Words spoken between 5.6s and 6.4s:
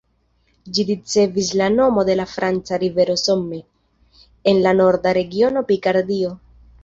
Pikardio.